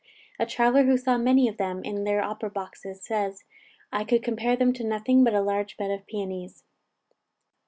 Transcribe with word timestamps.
A 0.39 0.47
traveller 0.47 0.85
who 0.85 0.97
saw 0.97 1.19
many 1.19 1.47
of 1.47 1.57
them 1.57 1.83
in 1.83 2.05
their 2.05 2.23
opera 2.23 2.49
boxes, 2.49 3.05
says, 3.05 3.43
"I 3.93 4.03
could 4.03 4.23
compare 4.23 4.55
them 4.55 4.73
to 4.73 4.83
nothing 4.83 5.23
but 5.23 5.35
a 5.35 5.41
large 5.43 5.77
bed 5.77 5.91
of 5.91 6.07
pionies." 6.07 6.63